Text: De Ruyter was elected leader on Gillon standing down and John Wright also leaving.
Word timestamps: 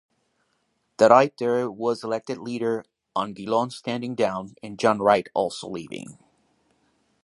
De 0.97 1.07
Ruyter 1.07 1.69
was 1.69 2.03
elected 2.03 2.39
leader 2.39 2.83
on 3.15 3.33
Gillon 3.35 3.69
standing 3.69 4.15
down 4.15 4.55
and 4.63 4.79
John 4.79 4.97
Wright 4.97 5.29
also 5.35 5.67
leaving. 5.69 6.17